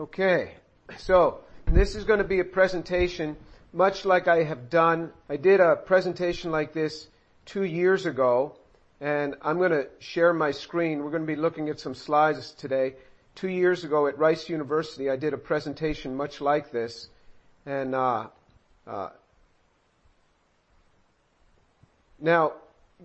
[0.00, 0.54] Okay,
[0.96, 3.36] so this is going to be a presentation
[3.74, 5.12] much like I have done.
[5.28, 7.08] I did a presentation like this
[7.44, 8.56] two years ago
[9.02, 11.04] and I'm going to share my screen.
[11.04, 12.94] We're going to be looking at some slides today.
[13.34, 17.08] Two years ago at Rice University, I did a presentation much like this,
[17.66, 18.28] and uh,
[18.86, 19.08] uh,
[22.20, 22.52] now,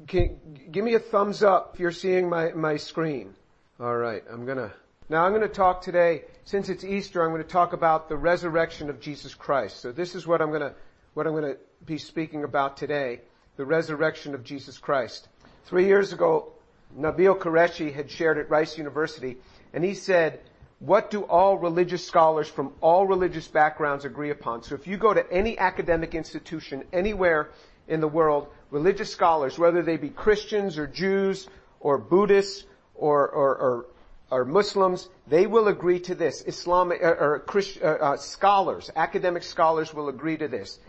[0.07, 0.37] can,
[0.71, 3.33] give me a thumbs up if you're seeing my, my screen.
[3.79, 4.73] All right, I'm gonna
[5.09, 8.17] now I'm going to talk today, since it's Easter, I'm going to talk about the
[8.17, 9.79] resurrection of Jesus Christ.
[9.79, 10.73] So this is what I'm going to,
[11.13, 13.21] what I'm going to be speaking about today,
[13.55, 15.27] the resurrection of Jesus Christ.
[15.65, 16.51] Three years ago,
[16.97, 19.37] Nabil Qureshi had shared at Rice University,
[19.73, 20.41] and he said,
[20.79, 24.63] what do all religious scholars from all religious backgrounds agree upon?
[24.63, 27.49] So if you go to any academic institution anywhere
[27.87, 31.47] in the world, religious scholars, whether they be Christians or Jews
[31.79, 33.85] or Buddhists or, or, or,
[34.29, 36.43] or Muslims, they will agree to this.
[36.45, 40.79] Islamic or, or Christ, uh, uh, scholars, academic scholars will agree to this,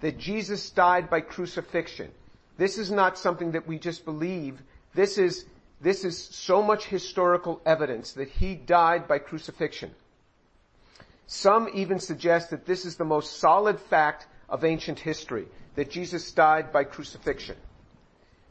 [0.00, 2.10] that Jesus died by crucifixion.
[2.56, 4.60] This is not something that we just believe.
[4.94, 5.44] This is,
[5.80, 9.90] this is so much historical evidence that he died by crucifixion.
[11.26, 16.30] Some even suggest that this is the most solid fact of ancient history, that Jesus
[16.30, 17.56] died by crucifixion.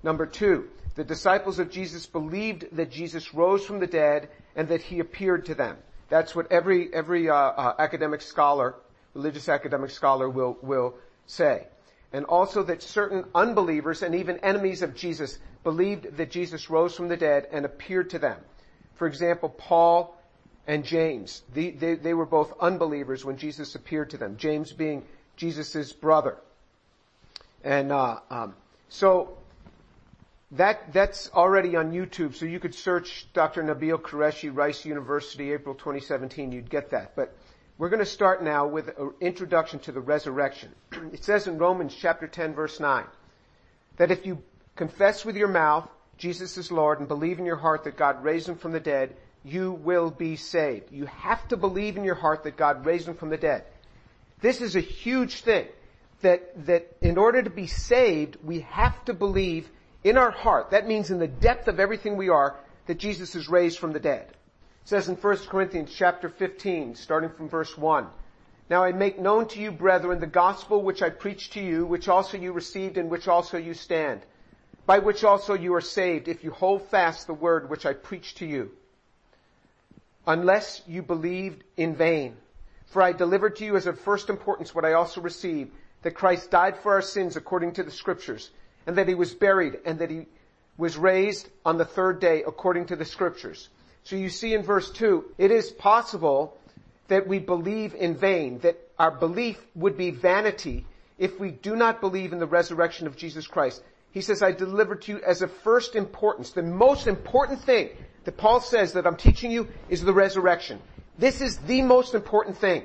[0.02, 4.82] Number two, the disciples of Jesus believed that Jesus rose from the dead and that
[4.82, 5.78] he appeared to them.
[6.10, 8.76] That's what every, every uh, uh, academic scholar,
[9.14, 11.68] religious academic scholar will, will say
[12.14, 17.08] and also that certain unbelievers and even enemies of Jesus believed that Jesus rose from
[17.08, 18.38] the dead and appeared to them.
[18.96, 20.16] For example, Paul
[20.68, 24.38] and James, they, they, they were both unbelievers when Jesus appeared to them.
[24.38, 25.04] James being
[25.36, 26.38] Jesus' brother.
[27.64, 28.54] And uh, um,
[28.90, 29.36] so
[30.54, 32.36] that that's already on YouTube.
[32.36, 33.64] So you could search Dr.
[33.64, 36.52] Nabil Qureshi, Rice University, April 2017.
[36.52, 37.16] You'd get that.
[37.16, 37.36] But
[37.78, 40.70] we're going to start now with an introduction to the resurrection.
[41.14, 43.06] It says in Romans chapter 10 verse 9
[43.98, 44.44] that if you
[44.76, 45.88] confess with your mouth
[46.18, 49.16] Jesus is Lord and believe in your heart that God raised him from the dead,
[49.44, 50.92] you will be saved.
[50.92, 53.66] You have to believe in your heart that God raised him from the dead.
[54.40, 55.68] This is a huge thing
[56.22, 59.70] that, that in order to be saved, we have to believe
[60.04, 60.72] in our heart.
[60.72, 62.56] That means in the depth of everything we are
[62.88, 64.28] that Jesus is raised from the dead.
[64.30, 68.08] It says in 1 Corinthians chapter 15, starting from verse 1,
[68.70, 72.10] Now I make known to you, brethren, the gospel which I preached to you, which
[72.10, 74.22] also you received, in which also you stand,
[74.86, 78.38] by which also you are saved, if you hold fast the word which I preached
[78.40, 78.72] to you,
[80.28, 82.36] unless you believed in vain.
[82.88, 85.72] For I delivered to you as of first importance what I also received,
[86.02, 88.52] that Christ died for our sins according to the scriptures,
[88.86, 90.28] and that he was buried, and that he
[90.78, 93.70] was raised on the third day according to the scriptures
[94.04, 96.58] so you see in verse 2, it is possible
[97.08, 100.86] that we believe in vain, that our belief would be vanity
[101.18, 103.82] if we do not believe in the resurrection of Jesus Christ.
[104.12, 106.52] He says, I delivered to you as of first importance.
[106.52, 107.90] The most important thing
[108.26, 110.82] that Paul says that I'm teaching you is the resurrection.
[111.18, 112.84] This is the most important thing.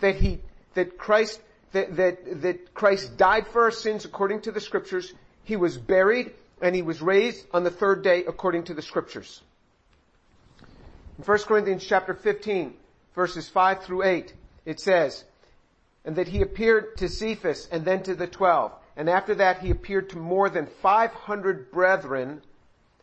[0.00, 0.40] That he,
[0.74, 1.40] that Christ,
[1.72, 5.12] that, that, that Christ died for our sins according to the scriptures.
[5.44, 9.42] He was buried and he was raised on the third day according to the scriptures.
[11.18, 12.74] In 1 Corinthians chapter 15,
[13.14, 14.32] verses 5 through 8,
[14.64, 15.24] it says,
[16.04, 18.72] and that he appeared to Cephas and then to the twelve.
[18.96, 22.42] And after that he appeared to more than 500 brethren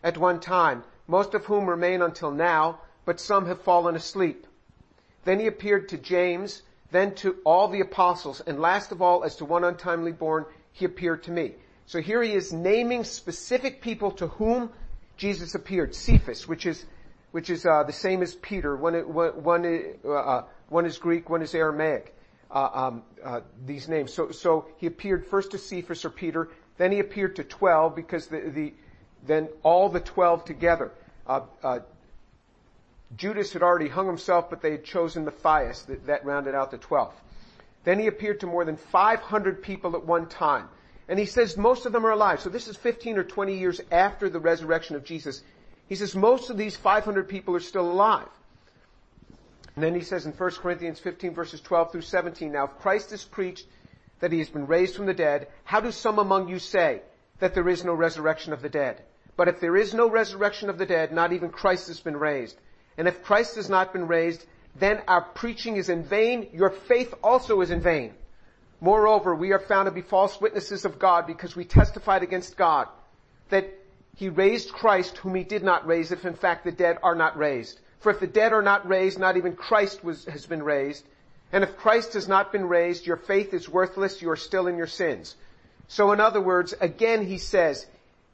[0.03, 4.45] at one time, most of whom remain until now, but some have fallen asleep.
[5.25, 9.35] Then he appeared to James, then to all the apostles, and last of all, as
[9.37, 11.53] to one untimely born, he appeared to me.
[11.85, 14.71] So here he is naming specific people to whom
[15.17, 15.93] Jesus appeared.
[15.95, 16.85] Cephas, which is
[17.31, 18.75] which is uh, the same as Peter.
[18.75, 22.15] One, one, uh, uh, one is Greek, one is Aramaic.
[22.51, 24.11] Uh, um, uh, these names.
[24.11, 26.49] So, so he appeared first to Cephas or Peter,
[26.79, 28.73] then he appeared to twelve because the, the
[29.27, 30.91] then all the twelve together.
[31.27, 31.41] Uh,
[33.15, 35.83] Judas had already hung himself, but they had chosen Matthias.
[35.83, 37.13] That, that rounded out the twelve.
[37.83, 40.67] Then he appeared to more than 500 people at one time.
[41.07, 42.39] And he says most of them are alive.
[42.39, 45.41] So this is 15 or 20 years after the resurrection of Jesus.
[45.87, 48.27] He says most of these 500 people are still alive.
[49.75, 53.11] And then he says in 1 Corinthians 15 verses 12 through 17, now if Christ
[53.11, 53.65] is preached
[54.19, 57.01] that he has been raised from the dead, how do some among you say
[57.39, 59.01] that there is no resurrection of the dead?
[59.35, 62.57] But if there is no resurrection of the dead, not even Christ has been raised.
[62.99, 67.13] And if Christ has not been raised, then our preaching is in vain, your faith
[67.23, 68.13] also is in vain.
[68.81, 72.89] Moreover, we are found to be false witnesses of God because we testified against God
[73.51, 73.73] that
[74.17, 77.37] he raised Christ whom he did not raise if in fact the dead are not
[77.37, 77.79] raised.
[78.01, 81.05] For if the dead are not raised, not even Christ was, has been raised.
[81.53, 84.75] And if Christ has not been raised, your faith is worthless, you are still in
[84.75, 85.37] your sins.
[85.87, 87.85] So in other words, again he says,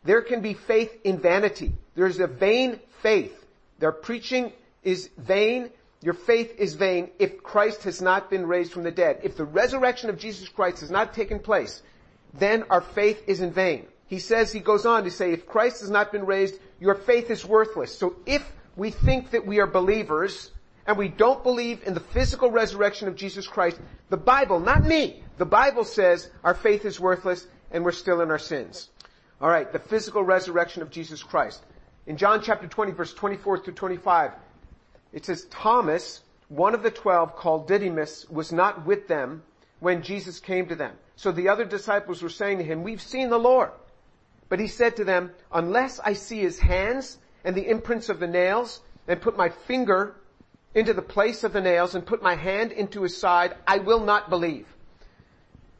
[0.03, 1.73] there can be faith in vanity.
[1.93, 3.44] There's a vain faith.
[3.79, 4.51] Their preaching
[4.83, 5.69] is vain.
[6.01, 9.19] Your faith is vain if Christ has not been raised from the dead.
[9.23, 11.81] If the resurrection of Jesus Christ has not taken place,
[12.33, 13.87] then our faith is in vain.
[14.07, 17.31] He says, he goes on to say, if Christ has not been raised, your faith
[17.31, 17.97] is worthless.
[17.97, 18.45] So if
[18.75, 20.51] we think that we are believers,
[20.85, 23.79] and we don't believe in the physical resurrection of Jesus Christ,
[24.09, 28.29] the Bible, not me, the Bible says our faith is worthless and we're still in
[28.29, 28.89] our sins.
[29.41, 31.63] Alright, the physical resurrection of Jesus Christ.
[32.07, 34.31] In John chapter 20 verse 24 through 25,
[35.13, 39.43] it says, Thomas, one of the twelve called Didymus, was not with them
[39.79, 40.93] when Jesus came to them.
[41.15, 43.71] So the other disciples were saying to him, we've seen the Lord.
[44.49, 48.27] But he said to them, unless I see his hands and the imprints of the
[48.27, 50.15] nails and put my finger
[50.75, 54.01] into the place of the nails and put my hand into his side, I will
[54.01, 54.67] not believe.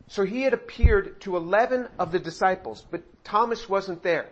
[0.07, 4.29] So he had appeared to 11 of the disciples, but Thomas wasn't there.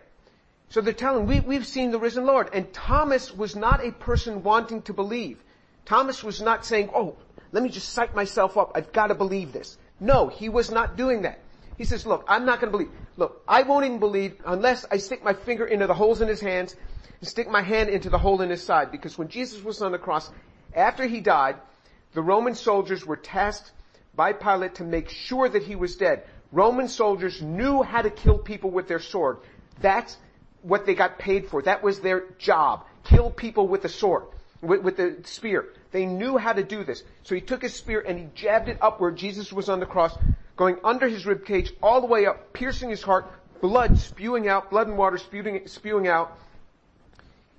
[0.74, 2.50] So they're telling, we, we've seen the risen Lord.
[2.52, 5.38] And Thomas was not a person wanting to believe.
[5.84, 7.14] Thomas was not saying, oh,
[7.52, 8.72] let me just psych myself up.
[8.74, 9.78] I've got to believe this.
[10.00, 11.38] No, he was not doing that.
[11.78, 12.92] He says, look, I'm not going to believe.
[13.16, 16.40] Look, I won't even believe unless I stick my finger into the holes in his
[16.40, 16.74] hands
[17.20, 18.90] and stick my hand into the hole in his side.
[18.90, 20.28] Because when Jesus was on the cross,
[20.74, 21.54] after he died,
[22.14, 23.70] the Roman soldiers were tasked
[24.16, 26.24] by Pilate to make sure that he was dead.
[26.50, 29.38] Roman soldiers knew how to kill people with their sword.
[29.80, 30.16] That's
[30.64, 31.62] what they got paid for.
[31.62, 32.84] That was their job.
[33.04, 34.24] Kill people with the sword,
[34.60, 35.66] with, with the spear.
[35.92, 37.04] They knew how to do this.
[37.22, 39.86] So he took his spear and he jabbed it up where Jesus was on the
[39.86, 40.16] cross,
[40.56, 43.30] going under his rib cage all the way up, piercing his heart,
[43.60, 46.36] blood spewing out, blood and water spewing, spewing out.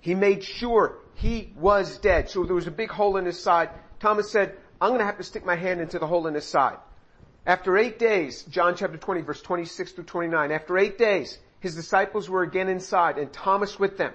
[0.02, 2.30] He made sure he was dead.
[2.30, 3.70] So there was a big hole in his side.
[4.00, 6.46] Thomas said, I'm going to have to stick my hand into the hole in his
[6.46, 6.78] side.
[7.46, 12.30] After eight days, John chapter 20 verse 26 through 29, after eight days, his disciples
[12.30, 14.14] were again inside and Thomas with them.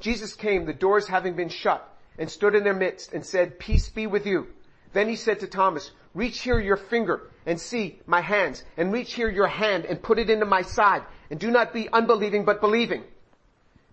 [0.00, 1.86] Jesus came, the doors having been shut,
[2.18, 4.46] and stood in their midst and said, peace be with you.
[4.92, 9.14] Then he said to Thomas, reach here your finger and see my hands and reach
[9.14, 12.60] here your hand and put it into my side and do not be unbelieving but
[12.60, 13.04] believing.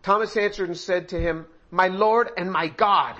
[0.01, 3.15] Thomas answered and said to him, my Lord and my God.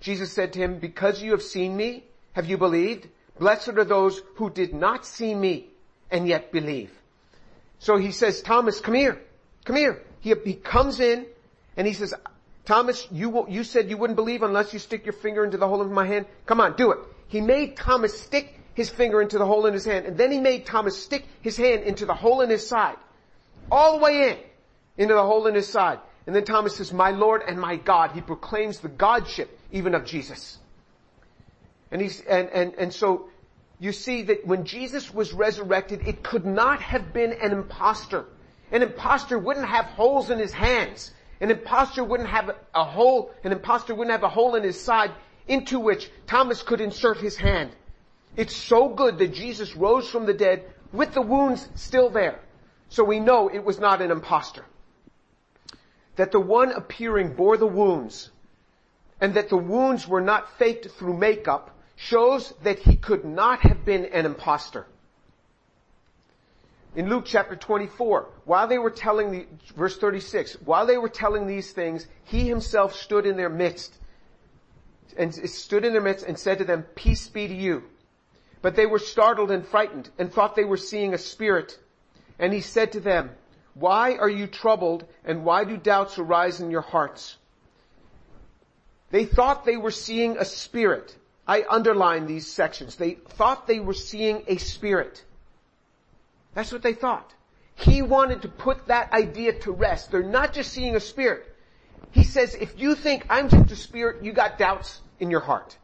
[0.00, 3.08] Jesus said to him, because you have seen me, have you believed?
[3.38, 5.68] Blessed are those who did not see me
[6.10, 6.90] and yet believe.
[7.82, 9.20] So he says, Thomas, come here.
[9.64, 10.00] Come here.
[10.20, 11.26] He, he comes in
[11.76, 12.14] and he says,
[12.64, 15.80] Thomas, you, you said you wouldn't believe unless you stick your finger into the hole
[15.80, 16.26] of my hand.
[16.46, 16.98] Come on, do it.
[17.26, 20.38] He made Thomas stick his finger into the hole in his hand and then he
[20.38, 22.98] made Thomas stick his hand into the hole in his side.
[23.68, 24.36] All the way in,
[25.02, 25.98] into the hole in his side.
[26.28, 28.12] And then Thomas says, my Lord and my God.
[28.12, 30.56] He proclaims the Godship even of Jesus.
[31.90, 33.28] And he's, and, and, and so
[33.82, 38.26] you see that when Jesus was resurrected, it could not have been an impostor.
[38.70, 41.12] An impostor wouldn't have holes in his hands.
[41.40, 45.10] An impostor wouldn't have a hole, an impostor wouldn't have a hole in his side
[45.48, 47.72] into which Thomas could insert his hand.
[48.36, 52.38] It's so good that Jesus rose from the dead with the wounds still there.
[52.88, 54.64] So we know it was not an impostor
[56.14, 58.30] that the one appearing bore the wounds
[59.20, 63.84] and that the wounds were not faked through makeup shows that he could not have
[63.84, 64.86] been an impostor.
[66.94, 71.46] In Luke chapter 24, while they were telling the, verse 36, while they were telling
[71.46, 73.96] these things, he himself stood in their midst
[75.16, 77.84] and stood in their midst and said to them, peace be to you.
[78.60, 81.78] But they were startled and frightened and thought they were seeing a spirit.
[82.38, 83.30] And he said to them,
[83.74, 87.36] why are you troubled and why do doubts arise in your hearts?
[89.10, 91.16] They thought they were seeing a spirit.
[91.46, 92.96] I underline these sections.
[92.96, 95.24] They thought they were seeing a spirit.
[96.54, 97.34] That's what they thought.
[97.74, 100.10] He wanted to put that idea to rest.
[100.10, 101.46] They're not just seeing a spirit.
[102.10, 105.76] He says, if you think I'm just a spirit, you got doubts in your heart.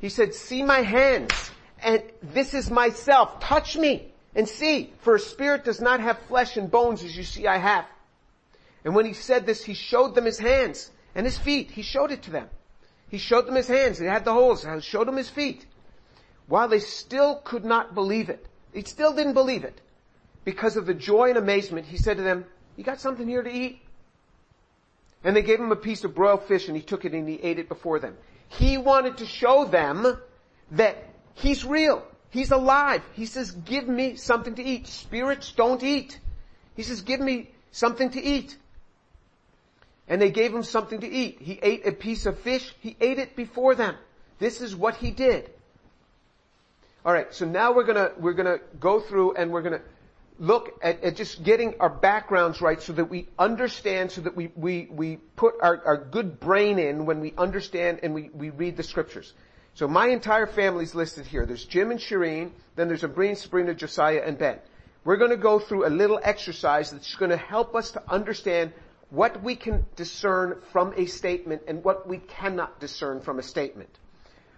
[0.00, 1.50] He said, see my hands
[1.82, 3.40] and this is myself.
[3.40, 7.22] Touch me and see, for a spirit does not have flesh and bones as you
[7.22, 7.86] see I have.
[8.84, 11.70] And when he said this, he showed them his hands and his feet.
[11.70, 12.48] He showed it to them.
[13.10, 13.98] He showed them his hands.
[13.98, 14.64] He had the holes.
[14.64, 15.66] He showed them his feet.
[16.46, 19.80] While they still could not believe it, they still didn't believe it.
[20.44, 22.44] Because of the joy and amazement, he said to them,
[22.76, 23.80] you got something here to eat?
[25.24, 27.40] And they gave him a piece of broiled fish and he took it and he
[27.42, 28.16] ate it before them.
[28.48, 30.18] He wanted to show them
[30.70, 30.96] that
[31.34, 32.02] he's real.
[32.30, 33.02] He's alive.
[33.14, 34.86] He says, give me something to eat.
[34.86, 36.18] Spirits don't eat.
[36.76, 38.56] He says, give me something to eat.
[40.08, 41.38] And they gave him something to eat.
[41.40, 42.74] He ate a piece of fish.
[42.80, 43.94] He ate it before them.
[44.38, 45.50] This is what he did.
[47.04, 49.82] Alright, so now we're gonna, we're gonna go through and we're gonna
[50.38, 54.50] look at, at, just getting our backgrounds right so that we understand, so that we,
[54.54, 58.76] we, we put our, our good brain in when we understand and we, we read
[58.76, 59.32] the scriptures.
[59.74, 61.46] So my entire family's listed here.
[61.46, 64.58] There's Jim and Shireen, then there's Abreen, Sabrina, Josiah, and Ben.
[65.04, 68.72] We're going to go through a little exercise that's going to help us to understand
[69.10, 73.90] what we can discern from a statement and what we cannot discern from a statement.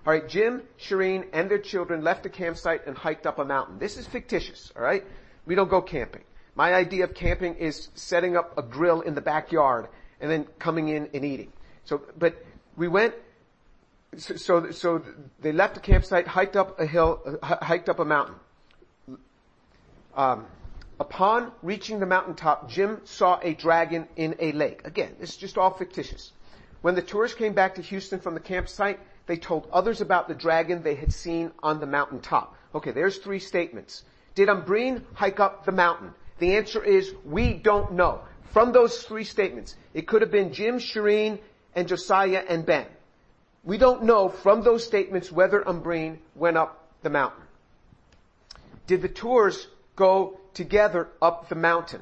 [0.07, 3.78] Alright, Jim, Shireen, and their children left the campsite and hiked up a mountain.
[3.78, 5.04] This is fictitious, alright?
[5.47, 6.23] We don't go camping.
[6.54, 9.88] My idea of camping is setting up a grill in the backyard
[10.21, 11.52] and then coming in and eating.
[11.85, 12.45] So, but
[12.76, 13.14] we went,
[14.16, 15.02] so, so, so
[15.40, 18.35] they left the campsite, hiked up a hill, uh, hiked up a mountain.
[20.16, 20.47] Um,
[21.00, 24.83] upon reaching the mountaintop, Jim saw a dragon in a lake.
[24.85, 26.33] Again, this is just all fictitious.
[26.83, 30.35] When the tourists came back to Houston from the campsite, they told others about the
[30.35, 32.54] dragon they had seen on the mountaintop.
[32.75, 34.04] Okay, there's three statements.
[34.35, 36.12] Did Umbreen hike up the mountain?
[36.38, 38.21] The answer is we don't know.
[38.52, 41.38] From those three statements, it could have been Jim, Shireen,
[41.75, 42.87] and Josiah and Ben.
[43.64, 47.45] We don't know from those statements whether Umbreen went up the mountain.
[48.87, 52.00] Did the tours go together up the mountain?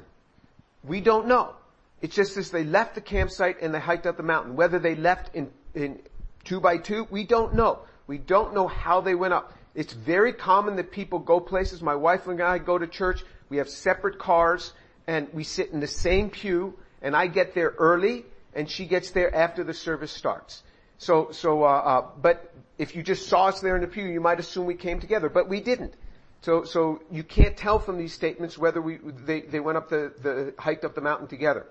[0.84, 1.54] We don't know.
[2.00, 4.56] It's just as they left the campsite and they hiked up the mountain.
[4.56, 6.00] Whether they left in, in
[6.44, 7.80] two by two, we don't know.
[8.06, 9.52] We don't know how they went up.
[9.74, 11.82] It's very common that people go places.
[11.82, 13.22] My wife and I go to church.
[13.48, 14.72] We have separate cars
[15.06, 18.24] and we sit in the same pew and I get there early
[18.54, 20.62] and she gets there after the service starts.
[20.98, 24.20] So, so, uh, uh, but if you just saw us there in the pew, you
[24.20, 25.94] might assume we came together, but we didn't.
[26.42, 30.12] So, so you can't tell from these statements whether we, they, they went up the,
[30.22, 31.66] the, hiked up the mountain together.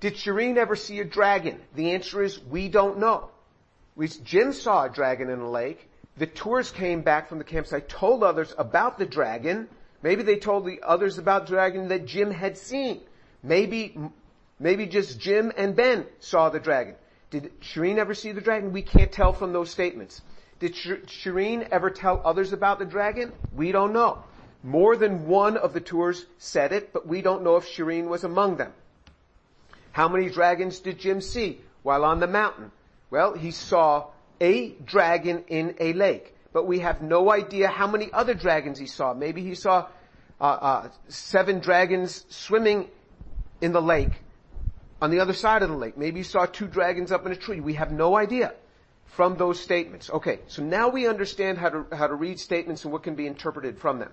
[0.00, 1.60] Did Shireen ever see a dragon?
[1.74, 3.30] The answer is we don't know.
[3.96, 7.88] We, Jim saw a dragon in a lake the tourists came back from the campsite,
[7.88, 9.68] told others about the dragon.
[10.02, 13.00] Maybe they told the others about the dragon that Jim had seen.
[13.42, 13.98] Maybe,
[14.60, 16.94] maybe just Jim and Ben saw the dragon.
[17.30, 18.72] Did Shireen ever see the dragon?
[18.72, 20.22] We can't tell from those statements.
[20.60, 23.32] Did Shireen ever tell others about the dragon?
[23.54, 24.22] We don't know.
[24.62, 28.24] More than one of the tours said it, but we don't know if Shireen was
[28.24, 28.72] among them.
[29.92, 32.72] How many dragons did Jim see while on the mountain?
[33.10, 34.06] Well, he saw
[34.40, 36.34] a dragon in a lake.
[36.52, 39.12] But we have no idea how many other dragons he saw.
[39.12, 39.88] Maybe he saw
[40.40, 42.88] uh, uh, seven dragons swimming
[43.60, 44.12] in the lake
[45.02, 45.98] on the other side of the lake.
[45.98, 47.60] Maybe he saw two dragons up in a tree.
[47.60, 48.54] We have no idea
[49.06, 50.10] from those statements.
[50.10, 53.26] Okay, so now we understand how to, how to read statements and what can be
[53.26, 54.10] interpreted from them.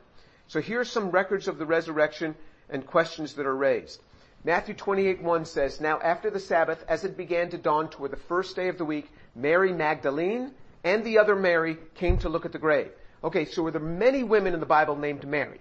[0.48, 2.36] So here are some records of the resurrection
[2.70, 4.02] and questions that are raised.
[4.44, 8.18] Matthew 28, 1 says, Now after the Sabbath, as it began to dawn toward the
[8.18, 10.52] first day of the week, Mary Magdalene
[10.84, 12.92] and the other Mary came to look at the grave.
[13.24, 15.60] Okay, so were there many women in the Bible named Mary?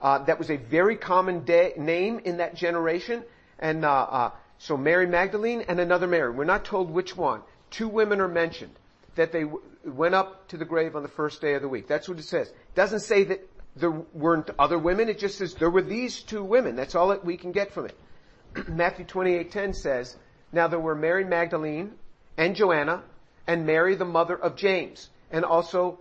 [0.00, 3.24] Uh, that was a very common day, name in that generation.
[3.58, 6.30] And uh, uh, so Mary Magdalene and another Mary.
[6.30, 7.40] We're not told which one.
[7.70, 8.74] Two women are mentioned
[9.16, 11.88] that they w- went up to the grave on the first day of the week.
[11.88, 12.48] That's what it says.
[12.48, 15.08] It doesn't say that there weren't other women.
[15.08, 16.76] It just says there were these two women.
[16.76, 17.96] That's all that we can get from it.
[18.68, 20.16] Matthew 28:10 says,
[20.52, 21.92] "Now there were Mary Magdalene
[22.36, 23.02] and Joanna
[23.46, 25.98] and Mary the mother of James and also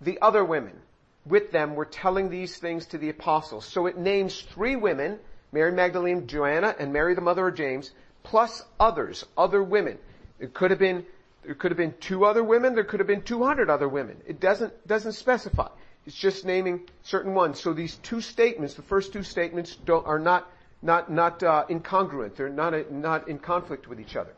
[0.00, 0.80] the other women
[1.24, 5.18] with them were telling these things to the apostles." So it names three women,
[5.52, 7.92] Mary Magdalene, Joanna, and Mary the mother of James,
[8.22, 9.98] plus others, other women.
[10.42, 11.06] It could have been
[11.44, 14.20] there could have been two other women, there could have been 200 other women.
[14.26, 15.68] It doesn't doesn't specify.
[16.04, 17.60] It's just naming certain ones.
[17.60, 20.50] So these two statements, the first two statements are not
[20.82, 22.34] not, not uh, incongruent.
[22.34, 24.34] They're not, a, not in conflict with each other.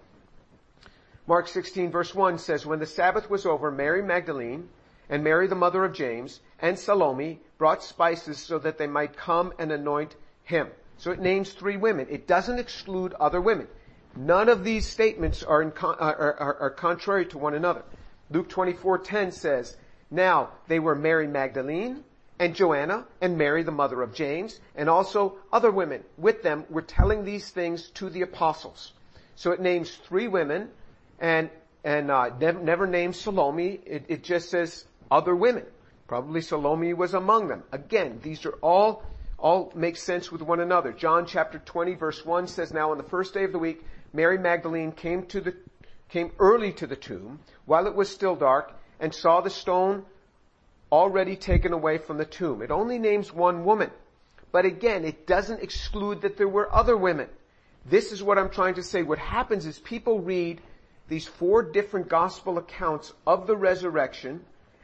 [1.27, 4.69] Mark 16 verse 1 says, When the Sabbath was over, Mary Magdalene
[5.09, 9.53] and Mary the mother of James and Salome brought spices so that they might come
[9.59, 10.69] and anoint him.
[10.99, 12.07] So it names three women.
[12.11, 13.69] It doesn't exclude other women.
[14.17, 17.83] None of these statements are, in, are, are, are contrary to one another.
[18.31, 19.77] Luke 24:10 says,
[20.11, 22.05] "Now they were Mary Magdalene
[22.39, 26.83] and Joanna and Mary, the mother of James, and also other women with them were
[26.83, 28.93] telling these things to the apostles.
[29.37, 30.71] So it names three women
[31.21, 31.51] and,
[31.85, 33.81] and, uh, never, never names Salome.
[33.87, 35.65] It, it just says other women.
[36.07, 37.63] Probably Salome was among them.
[37.73, 39.05] Again, these are all,
[39.39, 40.93] all make sense with one another.
[40.93, 44.39] John chapter 20 verse 1 says, Now on the first day of the week, Mary
[44.39, 45.55] Magdalene came to the,
[46.09, 50.05] came early to the tomb while it was still dark and saw the stone
[50.93, 52.63] already taken away from the tomb.
[52.63, 53.91] It only names one woman.
[54.53, 57.29] But again, it doesn't exclude that there were other women.
[57.85, 59.03] This is what I'm trying to say.
[59.03, 60.61] What happens is people read
[61.09, 64.43] these four different gospel accounts of the resurrection,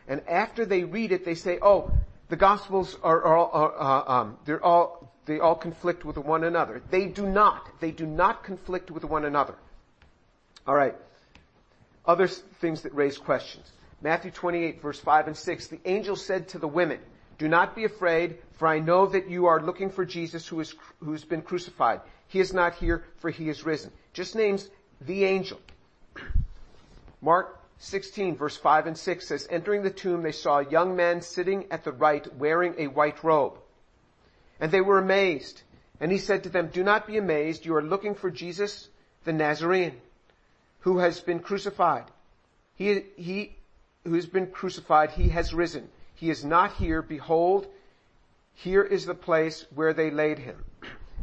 [0.09, 1.93] and after they read it, they say, oh,
[2.29, 6.83] the gospels are, are, are uh, um, they're all, they all conflict with one another.
[6.91, 7.69] They do not.
[7.79, 9.55] They do not conflict with one another.
[10.67, 10.97] Alright.
[12.05, 13.71] Other things that raise questions.
[14.03, 16.99] Matthew 28 verse 5 and 6, the angel said to the women,
[17.39, 20.75] do not be afraid, for I know that you are looking for Jesus who is,
[20.99, 22.01] who's been crucified.
[22.27, 23.93] He is not here, for he is risen.
[24.13, 24.69] Just names
[25.01, 25.61] the angel.
[27.21, 31.23] Mark 16 verse 5 and 6 says, entering the tomb they saw a young man
[31.23, 33.59] sitting at the right wearing a white robe.
[34.61, 35.63] And they were amazed.
[36.01, 37.67] And he said to them, do not be amazed.
[37.67, 38.89] You are looking for Jesus,
[39.25, 40.01] the Nazarene,
[40.81, 42.05] who has been crucified.
[42.77, 43.57] He, he,
[44.05, 45.89] who has been crucified, he has risen.
[46.15, 47.03] He is not here.
[47.03, 47.67] Behold,
[48.55, 50.65] here is the place where they laid him.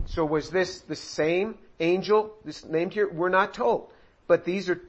[0.05, 3.09] So was this the same angel, this named here?
[3.11, 3.89] We're not told.
[4.27, 4.81] But these are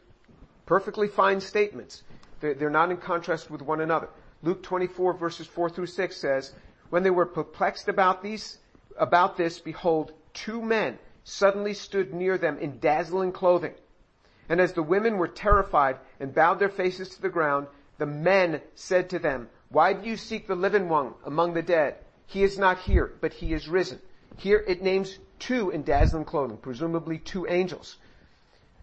[0.67, 2.03] perfectly fine statements.
[2.41, 4.09] They're, they're not in contrast with one another.
[4.43, 6.53] Luke 24 verses 4 through 6 says,
[6.91, 8.59] when they were perplexed about these,
[8.99, 13.75] about this, behold, two men suddenly stood near them in dazzling clothing.
[14.49, 17.67] And as the women were terrified and bowed their faces to the ground,
[17.99, 21.97] the men said to them, why do you seek the living one among the dead?
[22.27, 24.01] He is not here, but he is risen.
[24.39, 27.97] Here it names two in dazzling clothing, presumably two angels.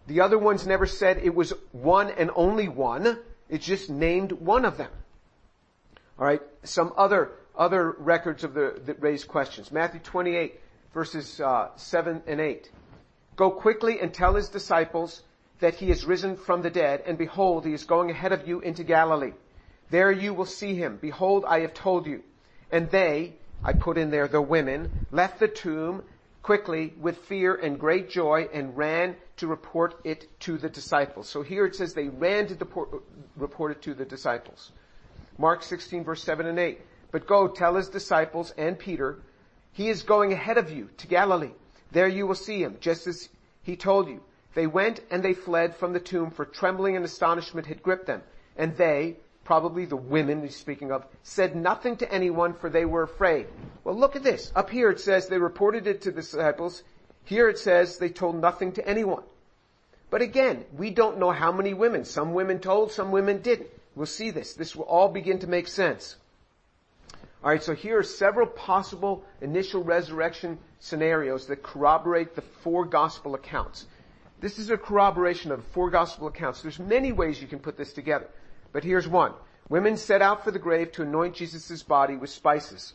[0.06, 3.18] The other ones never said it was one and only one.
[3.48, 4.90] It just named one of them.
[6.18, 9.72] Alright, some other other records of the, that raise questions.
[9.72, 10.60] Matthew 28
[10.92, 12.70] verses uh, 7 and 8.
[13.36, 15.22] Go quickly and tell his disciples
[15.60, 18.60] that he is risen from the dead and behold, he is going ahead of you
[18.60, 19.32] into Galilee.
[19.90, 20.98] There you will see him.
[21.00, 22.22] Behold, I have told you.
[22.72, 26.02] And they, I put in there the women, left the tomb
[26.42, 31.28] quickly with fear and great joy and ran to report it to the disciples.
[31.28, 32.56] So here it says they ran to
[33.36, 34.72] report it to the disciples.
[35.38, 36.80] Mark 16 verse 7 and 8.
[37.16, 39.16] But go tell his disciples and Peter,
[39.72, 41.54] he is going ahead of you to Galilee.
[41.90, 43.30] There you will see him, just as
[43.62, 44.20] he told you.
[44.52, 48.22] They went and they fled from the tomb for trembling and astonishment had gripped them.
[48.58, 53.04] And they, probably the women he's speaking of, said nothing to anyone for they were
[53.04, 53.46] afraid.
[53.82, 54.52] Well look at this.
[54.54, 56.82] Up here it says they reported it to the disciples.
[57.24, 59.22] Here it says they told nothing to anyone.
[60.10, 62.04] But again, we don't know how many women.
[62.04, 63.70] Some women told, some women didn't.
[63.94, 64.52] We'll see this.
[64.52, 66.16] This will all begin to make sense.
[67.46, 73.86] Alright, so here are several possible initial resurrection scenarios that corroborate the four gospel accounts.
[74.40, 76.60] This is a corroboration of the four gospel accounts.
[76.60, 78.26] There's many ways you can put this together.
[78.72, 79.32] But here's one.
[79.68, 82.94] Women set out for the grave to anoint Jesus' body with spices.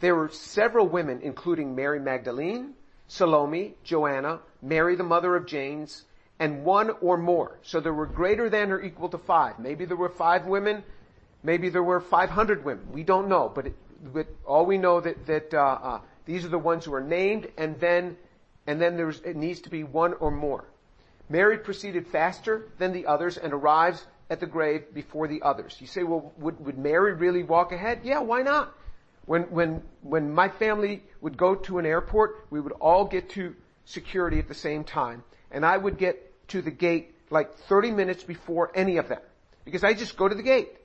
[0.00, 2.74] There were several women, including Mary Magdalene,
[3.06, 6.04] Salome, Joanna, Mary the mother of James,
[6.38, 7.58] and one or more.
[7.62, 9.58] So there were greater than or equal to five.
[9.58, 10.84] Maybe there were five women,
[11.42, 12.88] Maybe there were 500 women.
[12.92, 13.74] We don't know, but, it,
[14.12, 17.48] but all we know that that uh, uh, these are the ones who are named,
[17.56, 18.16] and then
[18.66, 20.64] and then there's it needs to be one or more.
[21.28, 25.76] Mary proceeded faster than the others and arrives at the grave before the others.
[25.78, 28.00] You say, well, would, would Mary really walk ahead?
[28.02, 28.74] Yeah, why not?
[29.26, 33.54] When, when, when my family would go to an airport, we would all get to
[33.84, 35.22] security at the same time.
[35.50, 39.20] And I would get to the gate like 30 minutes before any of them.
[39.66, 40.77] Because I just go to the gate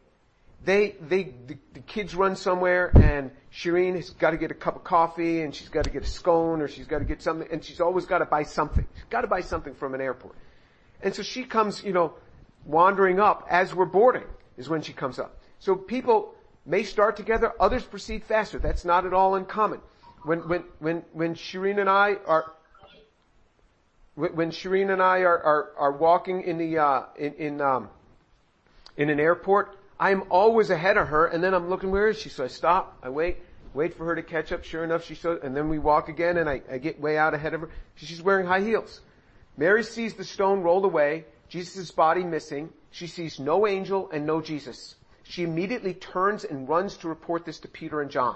[0.65, 4.75] they, they, the, the, kids run somewhere and Shireen has got to get a cup
[4.75, 7.47] of coffee and she's got to get a scone or she's got to get something
[7.51, 8.85] and she's always got to buy something.
[8.95, 10.35] She's got to buy something from an airport.
[11.01, 12.13] And so she comes, you know,
[12.65, 14.23] wandering up as we're boarding
[14.57, 15.37] is when she comes up.
[15.59, 16.33] So people
[16.65, 18.57] may start together, others proceed faster.
[18.57, 19.81] That's not at all uncommon.
[20.23, 22.53] When, when, when, when Shireen and I are,
[24.15, 27.89] when Shireen and I are, are, are walking in the, uh, in, in, um,
[28.95, 32.27] in an airport, I'm always ahead of her and then I'm looking, where is she?
[32.27, 33.37] So I stop, I wait,
[33.73, 34.65] wait for her to catch up.
[34.65, 37.33] Sure enough, she shows, and then we walk again and I, I get way out
[37.33, 37.69] ahead of her.
[37.95, 38.99] She's wearing high heels.
[39.55, 42.73] Mary sees the stone rolled away, Jesus' body missing.
[42.91, 44.95] She sees no angel and no Jesus.
[45.23, 48.35] She immediately turns and runs to report this to Peter and John.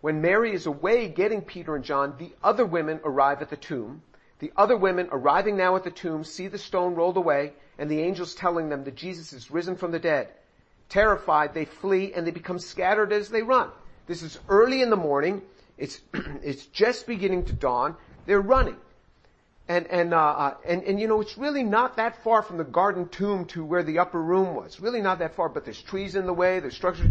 [0.00, 4.00] When Mary is away getting Peter and John, the other women arrive at the tomb.
[4.38, 8.00] The other women arriving now at the tomb see the stone rolled away and the
[8.00, 10.28] angels telling them that Jesus is risen from the dead.
[10.88, 13.70] Terrified, they flee and they become scattered as they run.
[14.06, 15.42] This is early in the morning.
[15.78, 16.00] It's,
[16.42, 17.96] it's just beginning to dawn.
[18.26, 18.76] They're running.
[19.66, 22.64] And, and, uh, uh, and, and you know, it's really not that far from the
[22.64, 24.78] garden tomb to where the upper room was.
[24.78, 27.10] Really not that far, but there's trees in the way, there's structures.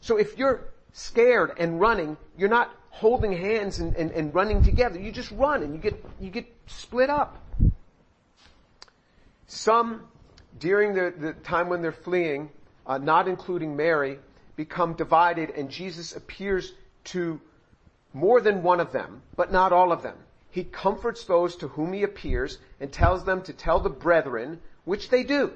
[0.00, 5.00] So if you're scared and running, you're not holding hands and, and, and running together.
[5.00, 7.38] You just run and you get, you get split up.
[9.46, 10.02] Some,
[10.58, 12.50] during the, the time when they're fleeing,
[12.86, 14.18] uh, not including Mary,
[14.56, 16.72] become divided and Jesus appears
[17.04, 17.40] to
[18.12, 20.16] more than one of them, but not all of them.
[20.50, 25.08] He comforts those to whom he appears and tells them to tell the brethren, which
[25.08, 25.52] they do.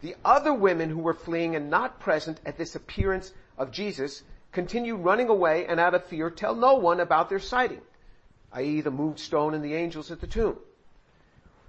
[0.00, 4.96] The other women who were fleeing and not present at this appearance of Jesus continue
[4.96, 7.82] running away and out of fear tell no one about their sighting,
[8.52, 8.80] i.e.
[8.80, 10.56] the moved stone and the angels at the tomb.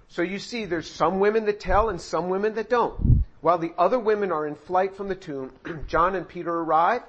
[0.07, 3.23] So you see there's some women that tell and some women that don't.
[3.41, 5.51] While the other women are in flight from the tomb,
[5.87, 7.01] John and Peter arrive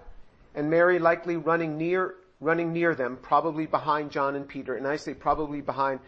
[0.55, 4.97] and Mary likely running near running near them, probably behind John and Peter, and I
[4.97, 6.01] say probably behind,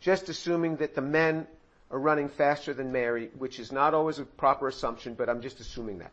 [0.00, 1.46] just assuming that the men
[1.90, 5.60] are running faster than Mary, which is not always a proper assumption, but I'm just
[5.60, 6.12] assuming that.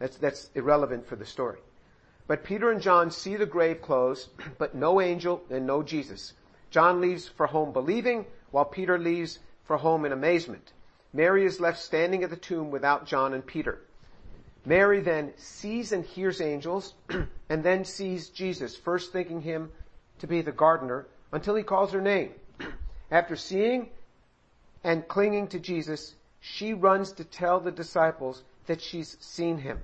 [0.00, 1.58] That's, that's irrelevant for the story.
[2.26, 6.32] But Peter and John see the grave closed, but no angel and no Jesus.
[6.70, 10.72] John leaves for home believing, while Peter leaves for home in amazement.
[11.12, 13.78] Mary is left standing at the tomb without John and Peter.
[14.64, 16.94] Mary then sees and hears angels
[17.48, 19.70] and then sees Jesus, first thinking him
[20.18, 22.32] to be the gardener until he calls her name.
[23.10, 23.90] After seeing
[24.82, 29.80] and clinging to Jesus, she runs to tell the disciples that she's seen him.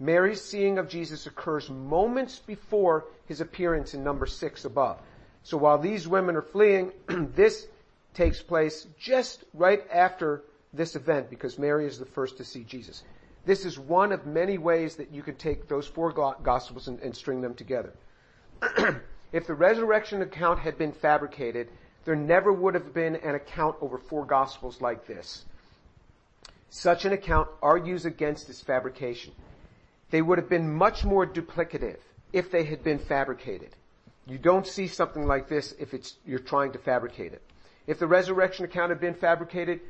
[0.00, 5.00] Mary's seeing of Jesus occurs moments before his appearance in number six above.
[5.42, 7.66] So while these women are fleeing, this
[8.14, 13.02] takes place just right after this event because Mary is the first to see Jesus.
[13.44, 17.16] This is one of many ways that you could take those four gospels and, and
[17.16, 17.94] string them together.
[19.32, 21.68] if the resurrection account had been fabricated,
[22.04, 25.44] there never would have been an account over four gospels like this.
[26.70, 29.32] Such an account argues against its fabrication.
[30.10, 31.98] They would have been much more duplicative
[32.32, 33.74] if they had been fabricated.
[34.26, 37.42] You don't see something like this if it's, you're trying to fabricate it.
[37.86, 39.80] If the resurrection account had been fabricated,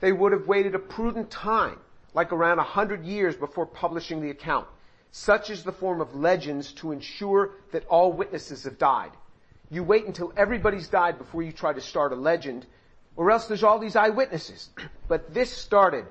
[0.00, 1.78] they would have waited a prudent time
[2.14, 4.66] like around a hundred years before publishing the account.
[5.10, 9.10] Such is the form of legends to ensure that all witnesses have died.
[9.70, 12.66] You wait until everybody's died before you try to start a legend,
[13.16, 14.70] or else there's all these eyewitnesses.
[15.08, 16.04] But this started.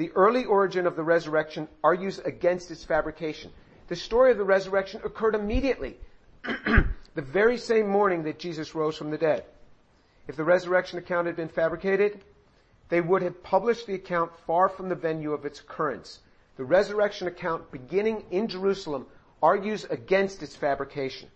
[0.00, 3.50] The early origin of the resurrection argues against its fabrication.
[3.88, 5.98] The story of the resurrection occurred immediately,
[6.42, 6.86] the
[7.16, 9.44] very same morning that Jesus rose from the dead.
[10.26, 12.24] If the resurrection account had been fabricated,
[12.88, 16.20] they would have published the account far from the venue of its occurrence.
[16.56, 19.04] The resurrection account beginning in Jerusalem
[19.42, 21.28] argues against its fabrication.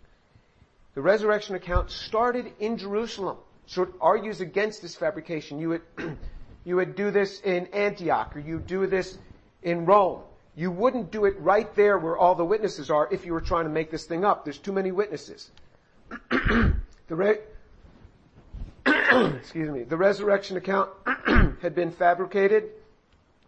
[0.94, 5.58] The resurrection account started in Jerusalem, so it argues against this fabrication.
[5.60, 5.82] You would,
[6.64, 9.18] you would do this in Antioch, or you do this
[9.62, 10.22] in Rome.
[10.56, 13.64] You wouldn't do it right there where all the witnesses are if you were trying
[13.64, 14.44] to make this thing up.
[14.44, 15.50] There's too many witnesses.
[16.30, 16.74] the,
[17.08, 17.40] re-
[18.86, 20.90] excuse me, the resurrection account
[21.60, 22.70] had been fabricated,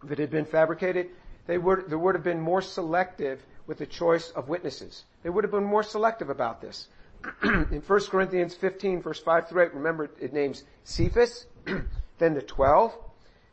[0.03, 1.09] if it had been fabricated,
[1.47, 5.05] they would, there would have been more selective with the choice of witnesses.
[5.23, 6.87] They would have been more selective about this.
[7.43, 11.45] in 1 Corinthians 15 verse 5 through 8, remember it names Cephas,
[12.17, 12.95] then the 12,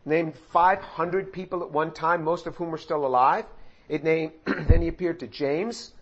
[0.04, 3.44] named 500 people at one time, most of whom are still alive.
[3.88, 5.92] It named, then he appeared to James,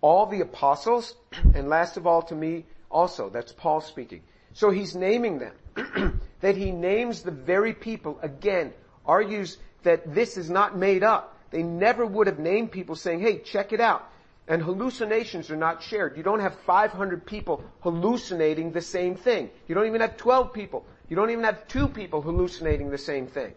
[0.00, 1.14] all the apostles,
[1.54, 3.28] and last of all to me also.
[3.30, 4.22] That's Paul speaking.
[4.52, 6.20] So he's naming them.
[6.40, 8.72] that he names the very people, again,
[9.06, 11.36] argues that this is not made up.
[11.50, 14.08] They never would have named people saying, hey, check it out.
[14.48, 16.16] And hallucinations are not shared.
[16.16, 19.50] You don't have 500 people hallucinating the same thing.
[19.68, 20.86] You don't even have 12 people.
[21.10, 23.52] You don't even have two people hallucinating the same thing.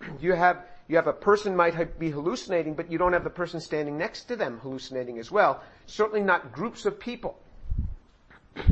[0.20, 3.60] You have, you have a person might be hallucinating, but you don't have the person
[3.60, 5.62] standing next to them hallucinating as well.
[5.86, 7.38] Certainly not groups of people.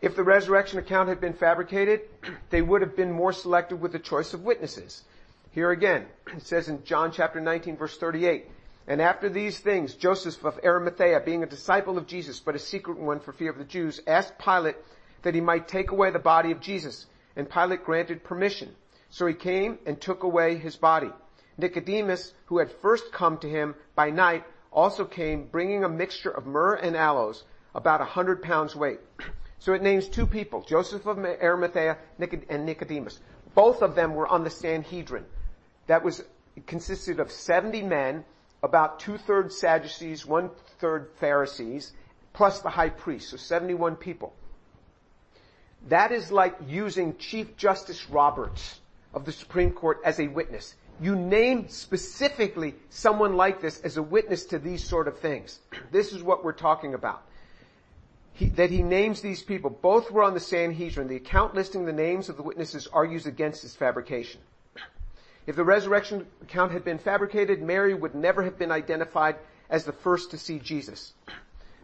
[0.00, 2.00] If the resurrection account had been fabricated,
[2.50, 5.04] they would have been more selective with the choice of witnesses.
[5.50, 8.46] Here again, it says in John chapter 19 verse 38,
[8.88, 12.98] and after these things, Joseph of Arimathea, being a disciple of Jesus, but a secret
[12.98, 14.76] one for fear of the Jews, asked Pilate
[15.22, 17.06] that he might take away the body of Jesus,
[17.36, 18.74] and Pilate granted permission.
[19.08, 21.10] So he came and took away his body.
[21.58, 26.46] Nicodemus, who had first come to him by night, also came bringing a mixture of
[26.46, 29.00] myrrh and aloes, about a hundred pounds weight.
[29.58, 31.98] So it names two people, Joseph of Arimathea
[32.48, 33.20] and Nicodemus.
[33.54, 35.24] Both of them were on the Sanhedrin.
[35.86, 36.22] That was,
[36.66, 38.24] consisted of 70 men,
[38.62, 41.92] about two-thirds Sadducees, one-third Pharisees,
[42.32, 44.34] plus the high priest, so 71 people.
[45.88, 48.80] That is like using Chief Justice Roberts
[49.14, 50.74] of the Supreme Court as a witness.
[51.00, 55.60] You name specifically someone like this as a witness to these sort of things.
[55.90, 57.22] This is what we're talking about.
[58.34, 59.70] He, that he names these people.
[59.70, 61.08] Both were on the Sanhedrin.
[61.08, 64.40] The account listing the names of the witnesses argues against this fabrication.
[65.46, 69.36] If the resurrection account had been fabricated, Mary would never have been identified
[69.70, 71.14] as the first to see Jesus.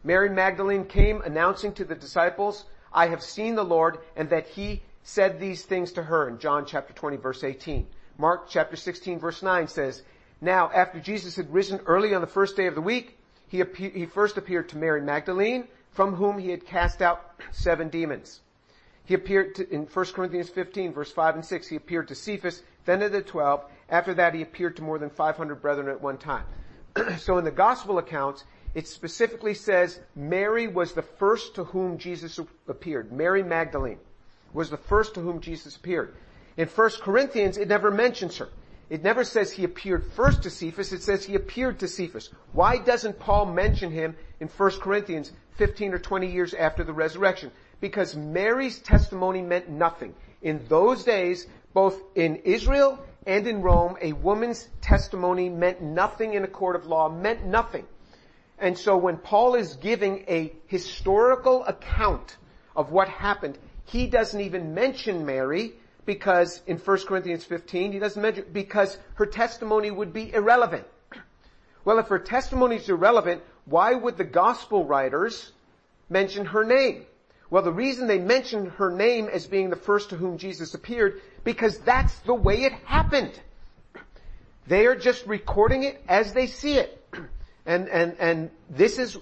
[0.04, 2.64] Mary Magdalene came announcing to the disciples,
[2.96, 6.64] I have seen the Lord and that he said these things to her in John
[6.66, 7.87] chapter 20 verse 18.
[8.16, 10.02] Mark chapter 16 verse 9 says,
[10.40, 13.94] Now after Jesus had risen early on the first day of the week, he, appe-
[13.94, 18.40] he first appeared to Mary Magdalene, from whom he had cast out seven demons.
[19.04, 22.62] He appeared to, in 1 Corinthians 15 verse 5 and 6, he appeared to Cephas,
[22.87, 23.62] then to the 12.
[23.90, 26.44] After that he appeared to more than 500 brethren at one time.
[27.18, 28.44] so in the gospel accounts,
[28.76, 33.10] it specifically says Mary was the first to whom Jesus appeared.
[33.10, 33.98] Mary Magdalene
[34.52, 36.14] was the first to whom Jesus appeared.
[36.58, 38.50] In 1 Corinthians, it never mentions her.
[38.90, 42.28] It never says he appeared first to Cephas, it says he appeared to Cephas.
[42.52, 47.52] Why doesn't Paul mention him in 1 Corinthians 15 or 20 years after the resurrection?
[47.80, 50.14] Because Mary's testimony meant nothing.
[50.42, 56.44] In those days, both in Israel and in Rome, a woman's testimony meant nothing in
[56.44, 57.86] a court of law, meant nothing.
[58.58, 62.36] And so when Paul is giving a historical account
[62.74, 65.74] of what happened, he doesn't even mention Mary
[66.06, 70.86] because in 1 Corinthians 15, he doesn't mention, because her testimony would be irrelevant.
[71.84, 75.52] Well, if her testimony is irrelevant, why would the gospel writers
[76.08, 77.04] mention her name?
[77.50, 81.20] Well, the reason they mention her name as being the first to whom Jesus appeared,
[81.44, 83.38] because that's the way it happened.
[84.66, 86.95] They are just recording it as they see it.
[87.66, 89.18] And, and, and this is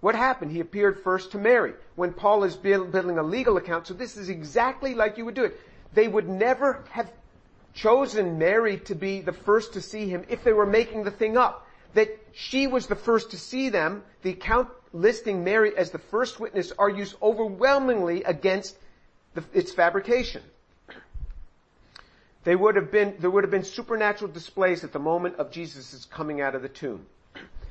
[0.00, 0.52] what happened.
[0.52, 3.86] He appeared first to Mary when Paul is building a legal account.
[3.86, 5.58] So this is exactly like you would do it.
[5.94, 7.10] They would never have
[7.74, 11.36] chosen Mary to be the first to see him if they were making the thing
[11.36, 11.66] up.
[11.94, 16.38] That she was the first to see them, the account listing Mary as the first
[16.38, 18.76] witness argues overwhelmingly against
[19.34, 20.42] the, its fabrication.
[22.44, 26.04] They would have been, there would have been supernatural displays at the moment of Jesus'
[26.04, 27.06] coming out of the tomb.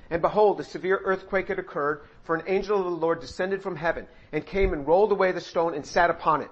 [0.10, 3.76] And behold, a severe earthquake had occurred, for an angel of the Lord descended from
[3.76, 6.52] heaven and came and rolled away the stone and sat upon it.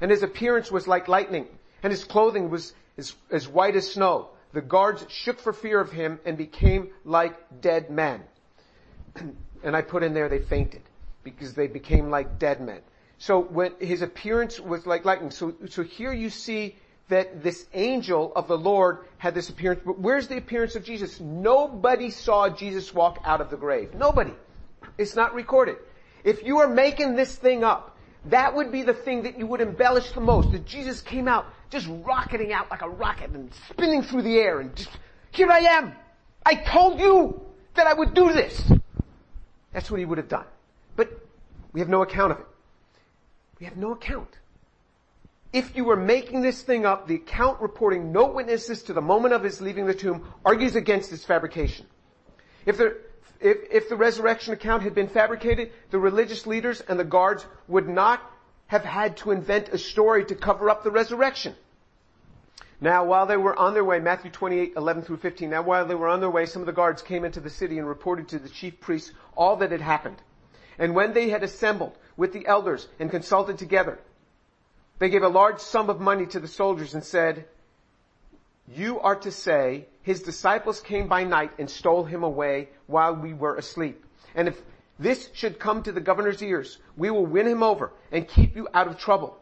[0.00, 1.46] And his appearance was like lightning,
[1.82, 4.30] and his clothing was as, as white as snow.
[4.52, 8.22] The guards shook for fear of him and became like dead men.
[9.62, 10.82] and I put in there they fainted
[11.22, 12.80] because they became like dead men.
[13.18, 16.76] So when his appearance was like lightning, so, so here you see
[17.10, 19.82] that this angel of the Lord had this appearance.
[19.84, 21.20] But where's the appearance of Jesus?
[21.20, 23.94] Nobody saw Jesus walk out of the grave.
[23.94, 24.32] Nobody.
[24.96, 25.76] It's not recorded.
[26.24, 27.96] If you are making this thing up,
[28.26, 30.52] that would be the thing that you would embellish the most.
[30.52, 34.60] That Jesus came out just rocketing out like a rocket and spinning through the air
[34.60, 34.90] and just,
[35.30, 35.92] here I am.
[36.44, 37.40] I told you
[37.74, 38.62] that I would do this.
[39.72, 40.46] That's what he would have done.
[40.96, 41.10] But
[41.72, 42.46] we have no account of it.
[43.60, 44.39] We have no account
[45.52, 49.34] if you were making this thing up, the account reporting no witnesses to the moment
[49.34, 51.86] of his leaving the tomb argues against this fabrication.
[52.66, 52.98] If the,
[53.40, 57.88] if, if the resurrection account had been fabricated, the religious leaders and the guards would
[57.88, 58.20] not
[58.68, 61.56] have had to invent a story to cover up the resurrection.
[62.80, 65.94] Now, while they were on their way, Matthew 28, 11 through 15, now while they
[65.96, 68.38] were on their way, some of the guards came into the city and reported to
[68.38, 70.16] the chief priests all that had happened.
[70.78, 73.98] And when they had assembled with the elders and consulted together,
[75.00, 77.46] they gave a large sum of money to the soldiers and said,
[78.68, 83.32] you are to say, his disciples came by night and stole him away while we
[83.32, 84.04] were asleep.
[84.34, 84.60] And if
[84.98, 88.68] this should come to the governor's ears, we will win him over and keep you
[88.74, 89.38] out of trouble.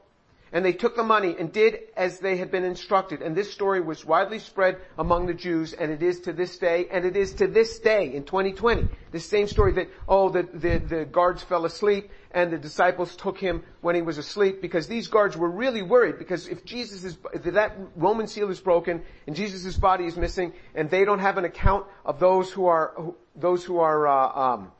[0.53, 3.23] And they took the money and did as they had been instructed.
[3.23, 6.87] And this story was widely spread among the Jews and it is to this day,
[6.91, 8.89] and it is to this day in 2020.
[9.13, 13.39] The same story that, oh, the, the, the guards fell asleep and the disciples took
[13.39, 17.19] him when he was asleep because these guards were really worried because if Jesus is,
[17.33, 21.39] if that Roman seal is broken and Jesus' body is missing and they don't have
[21.39, 24.73] an account of those who are, those who are, uh, um,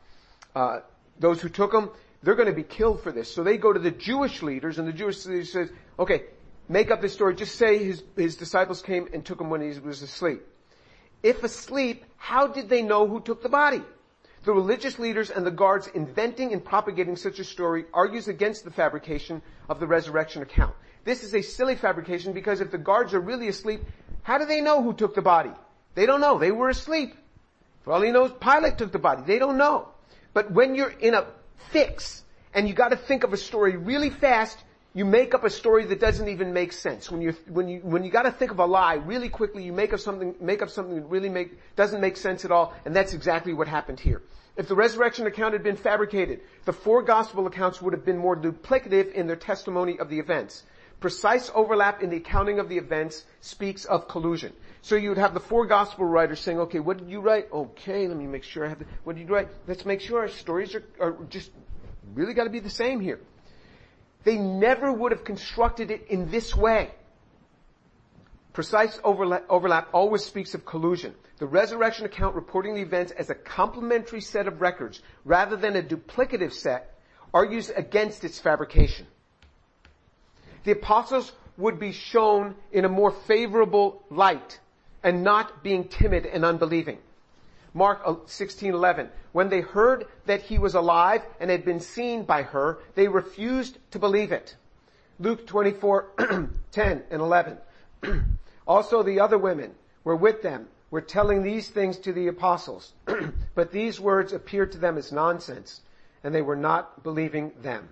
[0.55, 0.81] uh,
[1.19, 1.91] those who took him,
[2.23, 3.33] they're going to be killed for this.
[3.33, 6.25] So they go to the Jewish leaders and the Jewish leaders says, okay,
[6.69, 7.35] make up this story.
[7.35, 10.43] Just say his, his disciples came and took him when he was asleep.
[11.23, 13.83] If asleep, how did they know who took the body?
[14.45, 18.71] The religious leaders and the guards inventing and propagating such a story argues against the
[18.71, 20.75] fabrication of the resurrection account.
[21.05, 23.81] This is a silly fabrication because if the guards are really asleep,
[24.23, 25.51] how do they know who took the body?
[25.95, 26.39] They don't know.
[26.39, 27.15] They were asleep.
[27.83, 29.23] For all he knows, Pilate took the body.
[29.27, 29.89] They don't know.
[30.35, 31.27] But when you're in a
[31.71, 32.23] fix
[32.55, 34.59] and you gotta think of a story really fast,
[34.95, 37.11] you make up a story that doesn't even make sense.
[37.11, 39.73] When you when you when you got to think of a lie really quickly, you
[39.73, 42.97] make up something make up something that really make doesn't make sense at all, and
[42.97, 44.23] that's exactly what happened here.
[44.57, 48.37] If the resurrection account had been fabricated, the four gospel accounts would have been more
[48.37, 50.65] duplicative in their testimony of the events.
[51.01, 54.53] Precise overlap in the accounting of the events speaks of collusion.
[54.83, 57.53] So you would have the four gospel writers saying, okay, what did you write?
[57.53, 59.49] Okay, let me make sure I have the, what did you write?
[59.69, 61.53] Let's make sure our stories are, are just
[62.15, 63.21] really gotta be the same here.
[64.25, 66.91] They never would have constructed it in this way.
[68.53, 71.15] Precise overlap, always speaks of collusion.
[71.39, 75.83] The resurrection account reporting the events as a complementary set of records rather than a
[75.83, 76.99] duplicative set
[77.33, 79.07] argues against its fabrication.
[80.65, 84.61] The apostles would be shown in a more favorable light
[85.03, 86.99] and not being timid and unbelieving.
[87.75, 92.43] Mark uh, 16:11 When they heard that he was alive and had been seen by
[92.43, 94.57] her, they refused to believe it.
[95.19, 97.59] Luke 24:10 and 11
[98.67, 102.93] Also the other women were with them, were telling these things to the apostles.
[103.55, 105.81] but these words appeared to them as nonsense,
[106.23, 107.89] and they were not believing them.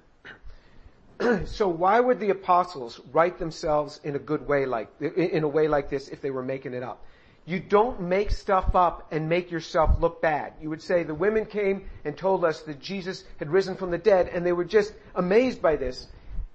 [1.47, 5.69] so why would the apostles write themselves in a good way like, in a way
[5.69, 7.05] like this if they were making it up?
[7.47, 10.55] You don't make stuff up and make yourself look bad.
[10.61, 13.99] You would say the women came and told us that Jesus had risen from the
[13.99, 16.09] dead and they were just amazed by this.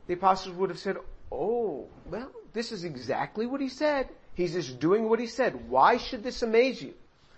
[0.08, 0.98] The apostles would have said,
[1.32, 4.10] oh, well, this is exactly what he said.
[4.36, 5.70] He's just doing what he said.
[5.70, 6.94] Why should this amaze you?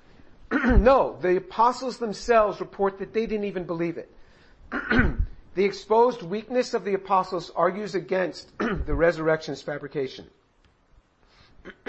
[0.52, 4.12] no, the apostles themselves report that they didn't even believe it.
[5.56, 10.26] the exposed weakness of the apostles argues against the resurrection's fabrication.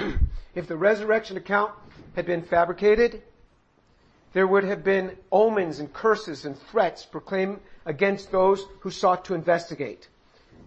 [0.55, 1.73] if the resurrection account
[2.15, 3.23] had been fabricated,
[4.33, 9.35] there would have been omens and curses and threats proclaimed against those who sought to
[9.35, 10.09] investigate.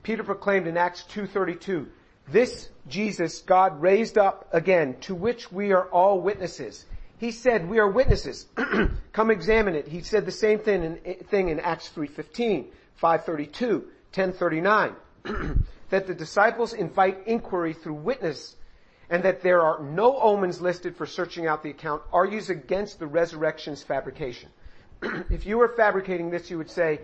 [0.04, 1.88] Peter proclaimed in Acts 2.32,
[2.30, 6.86] this Jesus God raised up again, to which we are all witnesses.
[7.20, 8.48] He said, we are witnesses.
[9.14, 9.88] Come examine it.
[9.88, 12.68] He said the same thing in, thing in Acts 3.15,
[13.02, 13.84] 5.32,
[14.14, 14.96] 10.39.
[15.90, 18.56] that the disciples invite inquiry through witness
[19.10, 23.08] and that there are no omens listed for searching out the account argues against the
[23.08, 24.50] resurrection's fabrication.
[25.30, 27.00] if you were fabricating this, you would say,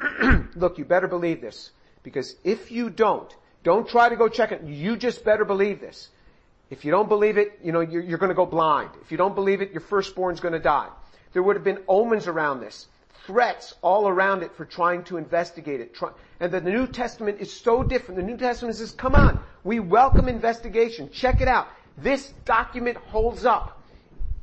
[0.54, 1.72] look, you better believe this.
[2.02, 3.34] Because if you don't,
[3.64, 4.62] don't try to go check it.
[4.62, 6.08] You just better believe this.
[6.70, 8.90] If you don't believe it, you know, you're, you're going to go blind.
[9.02, 10.88] If you don't believe it, your firstborn's going to die.
[11.32, 12.86] There would have been omens around this,
[13.28, 15.94] threats all around it for trying to investigate it.
[16.40, 18.16] And the New Testament is so different.
[18.16, 21.10] The New Testament says, come on, we welcome investigation.
[21.10, 21.68] Check it out.
[21.98, 23.82] This document holds up.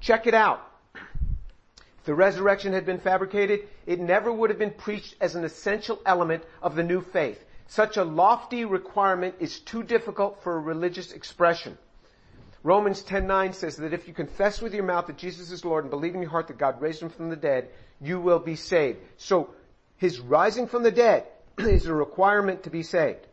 [0.02, 0.62] Check it out.
[0.94, 6.00] If the resurrection had been fabricated, it never would have been preached as an essential
[6.06, 7.44] element of the new faith.
[7.66, 11.76] Such a lofty requirement is too difficult for a religious expression.
[12.66, 15.92] Romans 10:9 says that if you confess with your mouth that Jesus is Lord and
[15.92, 17.70] believe in your heart that God raised him from the dead,
[18.02, 18.98] you will be saved.
[19.18, 19.54] So
[19.98, 21.28] his rising from the dead
[21.60, 23.28] is a requirement to be saved.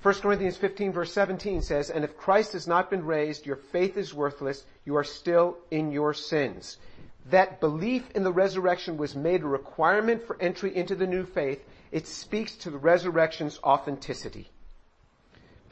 [0.00, 3.98] 1 Corinthians 15 verse 17 says, and if Christ has not been raised, your faith
[3.98, 6.78] is worthless, you are still in your sins.
[7.26, 11.62] That belief in the resurrection was made a requirement for entry into the new faith
[11.90, 14.50] it speaks to the resurrection's authenticity.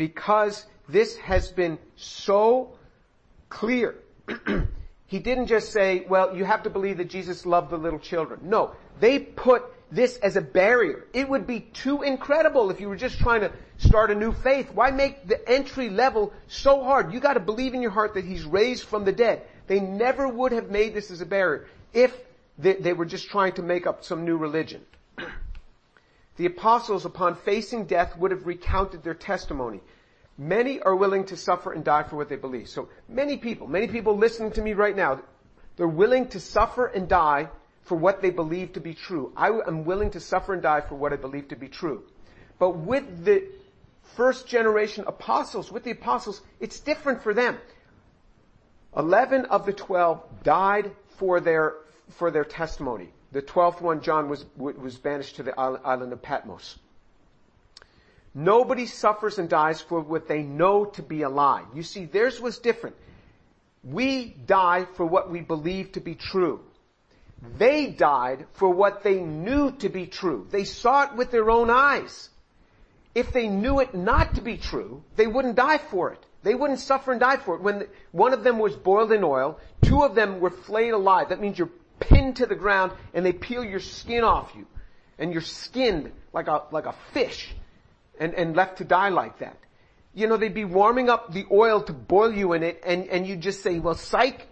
[0.01, 2.73] Because this has been so
[3.51, 3.97] clear.
[5.07, 8.41] he didn't just say, well, you have to believe that Jesus loved the little children.
[8.45, 11.05] No, they put this as a barrier.
[11.13, 14.71] It would be too incredible if you were just trying to start a new faith.
[14.73, 17.13] Why make the entry level so hard?
[17.13, 19.43] You gotta believe in your heart that He's raised from the dead.
[19.67, 22.17] They never would have made this as a barrier if
[22.57, 24.81] they, they were just trying to make up some new religion.
[26.41, 29.83] The apostles, upon facing death, would have recounted their testimony.
[30.39, 32.67] Many are willing to suffer and die for what they believe.
[32.67, 35.21] So many people, many people listening to me right now,
[35.77, 37.51] they're willing to suffer and die
[37.83, 39.35] for what they believe to be true.
[39.37, 42.05] I am willing to suffer and die for what I believe to be true.
[42.59, 43.45] But with the
[44.17, 47.59] first generation apostles, with the apostles, it's different for them.
[48.97, 51.75] Eleven of the twelve died for their,
[52.09, 53.11] for their testimony.
[53.33, 56.79] The twelfth one, John, was, was banished to the island of Patmos.
[58.35, 61.65] Nobody suffers and dies for what they know to be a lie.
[61.75, 62.97] You see, theirs was different.
[63.83, 66.61] We die for what we believe to be true.
[67.57, 70.47] They died for what they knew to be true.
[70.51, 72.29] They saw it with their own eyes.
[73.15, 76.25] If they knew it not to be true, they wouldn't die for it.
[76.43, 77.63] They wouldn't suffer and die for it.
[77.63, 81.31] When one of them was boiled in oil, two of them were flayed alive.
[81.31, 81.71] That means you're
[82.01, 84.67] pinned to the ground and they peel your skin off you.
[85.19, 87.55] And you're skinned like a, like a fish.
[88.21, 89.57] and, and left to die like that.
[90.15, 93.27] You know, they'd be warming up the oil to boil you in it and, and
[93.27, 94.47] you just say, well, psych,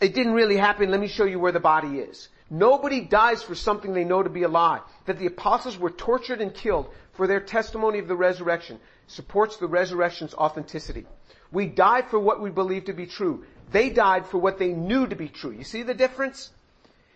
[0.00, 0.90] it didn't really happen.
[0.90, 2.28] Let me show you where the body is.
[2.50, 4.80] Nobody dies for something they know to be a lie.
[5.06, 9.66] That the apostles were tortured and killed for their testimony of the resurrection supports the
[9.66, 11.06] resurrection's authenticity.
[11.52, 13.44] We die for what we believe to be true.
[13.70, 15.52] They died for what they knew to be true.
[15.52, 16.50] You see the difference?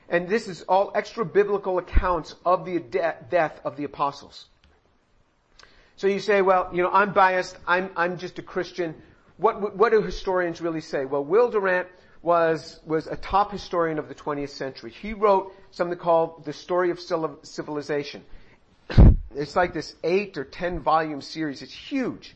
[0.08, 4.46] And this is all extra biblical accounts of the de- death of the apostles.
[5.96, 7.56] So you say, well, you know, I'm biased.
[7.66, 8.94] I'm, I'm just a Christian.
[9.36, 11.04] What, what do historians really say?
[11.04, 11.88] Well, Will Durant
[12.22, 14.90] was, was a top historian of the 20th century.
[14.90, 18.24] He wrote something called The Story of Civilization.
[19.34, 21.60] It's like this eight or ten volume series.
[21.60, 22.34] It's huge.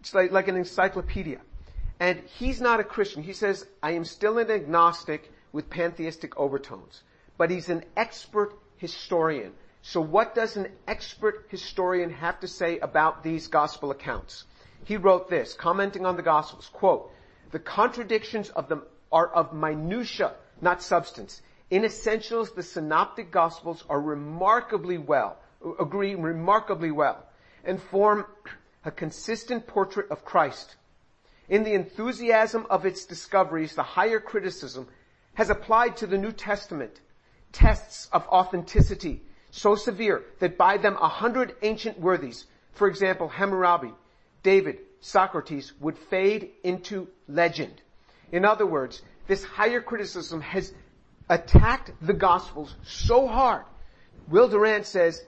[0.00, 1.40] It's like, like an encyclopedia.
[2.00, 3.22] And he's not a Christian.
[3.22, 7.02] He says, I am still an agnostic with pantheistic overtones.
[7.38, 9.54] But he's an expert historian.
[9.80, 14.44] So what does an expert historian have to say about these gospel accounts?
[14.84, 17.10] He wrote this, commenting on the gospels, quote,
[17.52, 21.40] the contradictions of them are of minutia, not substance.
[21.70, 25.38] In essentials, the synoptic gospels are remarkably well,
[25.80, 27.24] agree remarkably well,
[27.64, 28.26] and form
[28.84, 30.76] a consistent portrait of Christ.
[31.48, 34.88] In the enthusiasm of its discoveries, the higher criticism
[35.36, 37.00] has applied to the New Testament
[37.52, 43.92] tests of authenticity so severe that by them a hundred ancient worthies, for example, Hammurabi,
[44.42, 47.82] David, Socrates, would fade into legend.
[48.32, 50.72] In other words, this higher criticism has
[51.28, 53.64] attacked the Gospels so hard.
[54.28, 55.22] Will Durant says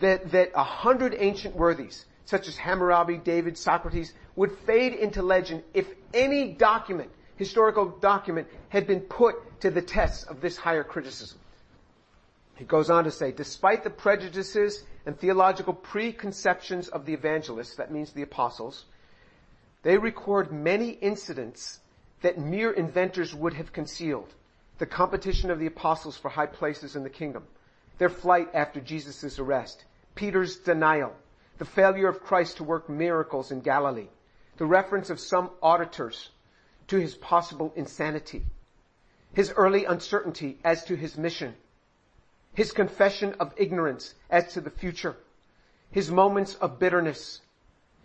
[0.00, 5.62] that, that a hundred ancient worthies, such as Hammurabi, David, Socrates, would fade into legend
[5.72, 7.10] if any document,
[7.40, 11.38] historical document, had been put to the test of this higher criticism.
[12.56, 17.90] He goes on to say, despite the prejudices and theological preconceptions of the evangelists, that
[17.90, 18.84] means the apostles,
[19.82, 21.80] they record many incidents
[22.20, 24.34] that mere inventors would have concealed.
[24.76, 27.44] The competition of the apostles for high places in the kingdom,
[27.96, 29.82] their flight after Jesus' arrest,
[30.14, 31.14] Peter's denial,
[31.56, 34.08] the failure of Christ to work miracles in Galilee,
[34.58, 36.28] the reference of some auditors
[36.90, 38.44] to his possible insanity,
[39.32, 41.54] his early uncertainty as to his mission,
[42.52, 45.16] his confession of ignorance as to the future,
[45.92, 47.42] his moments of bitterness,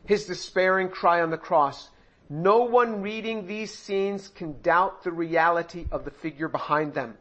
[0.06, 1.90] his despairing cry on the cross,
[2.30, 7.18] no one reading these scenes can doubt the reality of the figure behind them.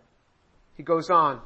[0.74, 1.40] He goes on,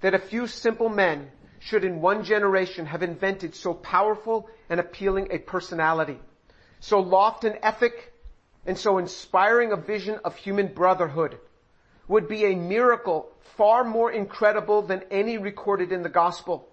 [0.00, 5.28] that a few simple men should in one generation have invented so powerful and appealing
[5.30, 6.18] a personality,
[6.80, 8.09] so loft an ethic,
[8.66, 11.38] and so inspiring a vision of human brotherhood
[12.08, 16.68] would be a miracle far more incredible than any recorded in the gospel.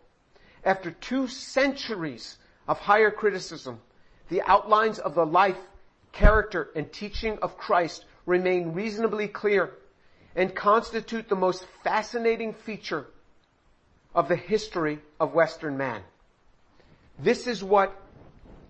[0.64, 3.80] After two centuries of higher criticism,
[4.30, 5.58] the outlines of the life
[6.12, 9.72] character, and teaching of Christ remain reasonably clear
[10.36, 13.06] and constitute the most fascinating feature
[14.16, 16.02] of the history of Western man.
[17.20, 17.96] This is what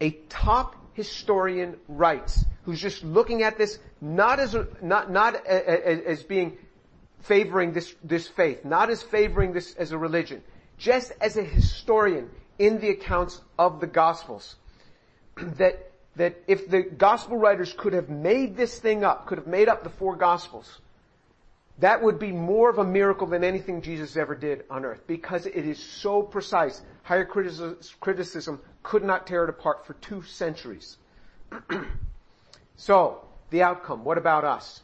[0.02, 6.58] a top historian writes, who's just looking at this not as not not as being
[7.22, 10.44] favoring this this faith, not as favoring this as a religion,
[10.78, 14.58] just as a historian in the accounts of the Gospels,
[15.38, 19.70] that that if the gospel writers could have made this thing up, could have made
[19.70, 20.82] up the four gospels,
[21.80, 25.46] that would be more of a miracle than anything Jesus ever did on earth because
[25.46, 26.82] it is so precise.
[27.04, 30.98] Higher criticism could not tear it apart for two centuries.
[32.78, 34.82] so, the outcome, what about us?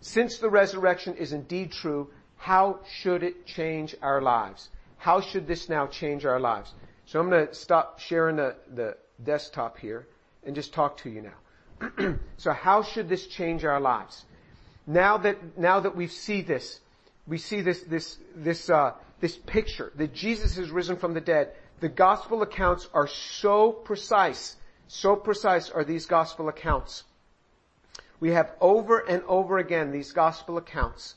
[0.00, 4.68] Since the resurrection is indeed true, how should it change our lives?
[4.98, 6.72] How should this now change our lives?
[7.06, 10.06] So I'm going to stop sharing the, the desktop here
[10.44, 12.16] and just talk to you now.
[12.36, 14.24] so how should this change our lives?
[14.86, 16.80] Now that, now that we see this,
[17.26, 21.52] we see this, this, this, uh, this picture that Jesus has risen from the dead.
[21.80, 24.56] The gospel accounts are so precise,
[24.86, 27.02] so precise are these gospel accounts.
[28.20, 31.14] We have over and over again these gospel accounts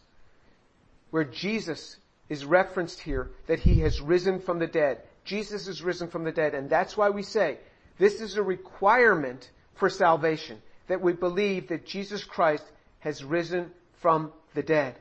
[1.11, 1.97] where Jesus
[2.29, 5.01] is referenced here that he has risen from the dead.
[5.23, 7.57] Jesus is risen from the dead and that's why we say
[7.97, 12.63] this is a requirement for salvation, that we believe that Jesus Christ
[12.99, 14.95] has risen from the dead.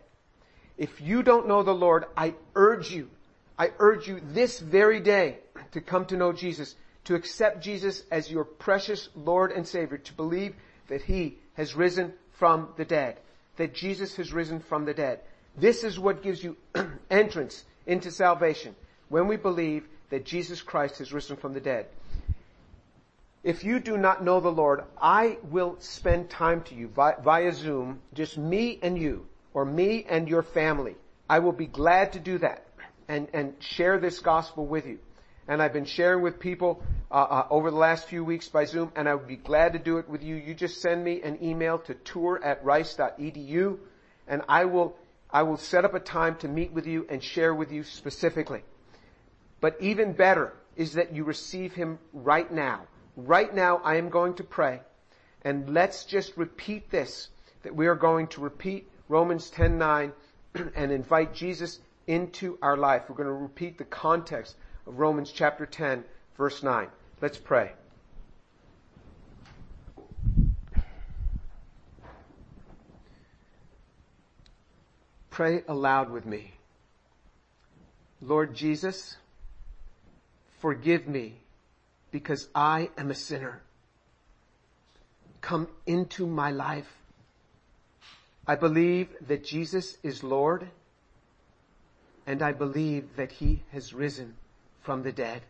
[0.78, 3.08] If you don't know the Lord, I urge you,
[3.58, 5.38] I urge you this very day
[5.72, 6.74] to come to know Jesus,
[7.04, 10.54] to accept Jesus as your precious Lord and Savior, to believe
[10.88, 13.18] that He has risen from the dead,
[13.56, 15.20] that Jesus has risen from the dead.
[15.56, 16.56] This is what gives you
[17.10, 18.74] entrance into salvation
[19.08, 21.86] when we believe that Jesus Christ has risen from the dead.
[23.42, 28.00] if you do not know the Lord, I will spend time to you via, Zoom,
[28.12, 30.96] just me and you, or me and your family.
[31.30, 32.66] I will be glad to do that
[33.08, 34.98] and, and share this gospel with you.
[35.48, 38.90] And I've been sharing with people uh, uh, over the last few weeks by Zoom,
[38.96, 40.34] and I would be glad to do it with you.
[40.34, 43.78] You just send me an email to tour at rice.edu,
[44.26, 44.96] and I will
[45.30, 48.62] I will set up a time to meet with you and share with you specifically.
[49.60, 52.86] But even better is that you receive Him right now.
[53.16, 54.80] Right now, I am going to pray,
[55.42, 57.28] and let's just repeat this:
[57.62, 60.12] that we are going to repeat Romans 10:9
[60.74, 61.78] and invite Jesus
[62.08, 63.04] into our life.
[63.08, 66.04] We're going to repeat the context of Romans chapter 10
[66.36, 66.88] verse 9.
[67.20, 67.72] Let's pray.
[75.30, 76.54] Pray aloud with me.
[78.22, 79.16] Lord Jesus,
[80.60, 81.34] forgive me
[82.10, 83.60] because I am a sinner.
[85.42, 86.90] Come into my life.
[88.46, 90.68] I believe that Jesus is Lord
[92.26, 94.36] and I believe that he has risen
[94.86, 95.42] from the dead.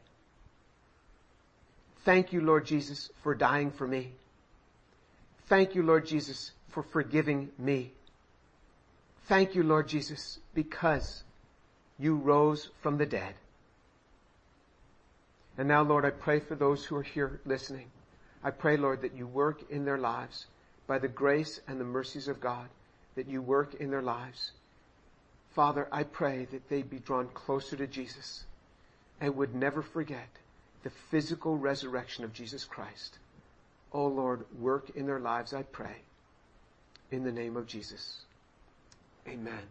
[2.07, 4.13] Thank you, Lord Jesus, for dying for me.
[5.47, 7.93] Thank you, Lord Jesus, for forgiving me.
[9.29, 11.23] Thank you, Lord Jesus, because
[11.99, 13.35] you rose from the dead.
[15.59, 17.89] And now, Lord, I pray for those who are here listening.
[18.43, 20.47] I pray, Lord, that you work in their lives
[20.87, 22.69] by the grace and the mercies of God,
[23.17, 24.53] that you work in their lives.
[25.55, 28.45] Father, I pray that they be drawn closer to Jesus
[29.21, 30.29] and would never forget
[30.83, 33.19] the physical resurrection of Jesus Christ.
[33.93, 35.97] Oh Lord, work in their lives, I pray.
[37.11, 38.23] In the name of Jesus.
[39.27, 39.67] Amen.